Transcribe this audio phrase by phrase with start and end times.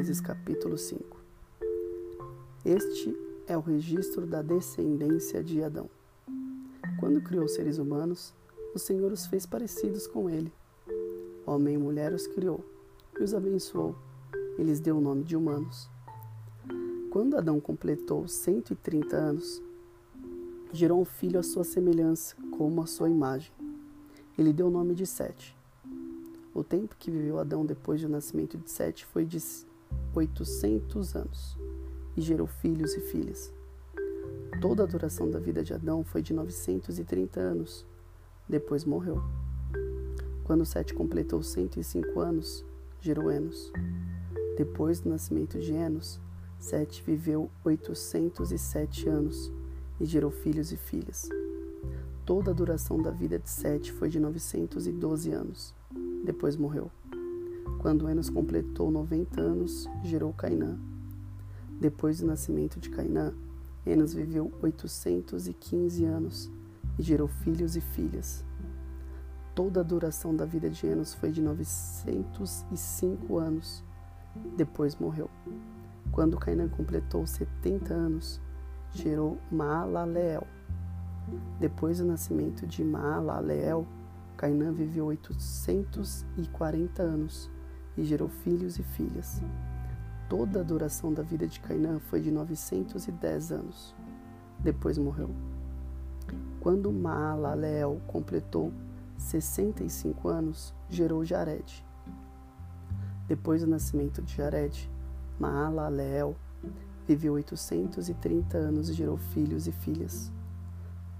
[0.00, 1.04] Gênesis capítulo 5.
[2.64, 3.14] Este
[3.46, 5.90] é o registro da descendência de Adão.
[6.98, 8.32] Quando criou seres humanos,
[8.74, 10.50] o Senhor os fez parecidos com ele.
[11.44, 12.64] Homem e mulher os criou
[13.18, 13.94] e os abençoou
[14.58, 15.90] e lhes deu o nome de humanos.
[17.10, 19.62] Quando Adão completou 130 anos,
[20.72, 23.52] gerou um filho à sua semelhança, como a sua imagem.
[24.38, 25.54] Ele deu o nome de Sete.
[26.54, 29.38] O tempo que viveu Adão depois do nascimento de Sete foi de
[30.14, 31.58] 800 anos
[32.16, 33.52] e gerou filhos e filhas.
[34.60, 37.86] Toda a duração da vida de Adão foi de 930 anos.
[38.48, 39.22] Depois morreu.
[40.44, 42.64] Quando Sete completou 105 anos,
[43.00, 43.72] gerou Enos.
[44.56, 46.20] Depois do nascimento de Enos,
[46.58, 49.50] Sete viveu 807 anos
[49.98, 51.28] e gerou filhos e filhas.
[52.26, 55.74] Toda a duração da vida de Sete foi de 912 anos.
[56.24, 56.90] Depois morreu.
[57.78, 60.78] Quando Enos completou 90 anos, gerou Cainã.
[61.80, 63.32] Depois do nascimento de Cainã,
[63.86, 66.50] Enos viveu 815 anos
[66.98, 68.44] e gerou filhos e filhas.
[69.54, 73.82] Toda a duração da vida de Enos foi de 905 anos.
[74.56, 75.30] Depois morreu.
[76.12, 78.40] Quando Cainã completou 70 anos,
[78.92, 80.46] gerou Maalaleel.
[81.58, 83.86] Depois do nascimento de Maalaleel,
[84.40, 87.50] Cainã viveu 840 anos
[87.94, 89.42] e gerou filhos e filhas.
[90.30, 93.94] Toda a duração da vida de Cainã foi de 910 anos.
[94.58, 95.28] Depois morreu.
[96.58, 98.72] Quando Maalaleel completou
[99.18, 101.84] 65 anos, gerou Jared.
[103.28, 104.90] Depois do nascimento de Jared,
[105.38, 106.34] Maalaleel
[107.06, 110.32] viveu 830 anos e gerou filhos e filhas.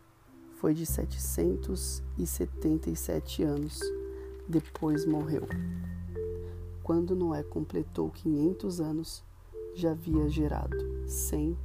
[0.55, 3.81] foi de 777 anos
[4.47, 5.47] depois morreu.
[6.83, 9.23] Quando Noé completou 500 anos,
[9.73, 10.77] já havia gerado
[11.07, 11.57] Sem,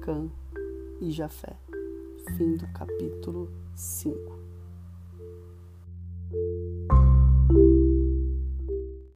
[0.00, 0.30] Cã
[1.00, 1.56] e Jafé.
[2.36, 4.38] Fim do capítulo 5.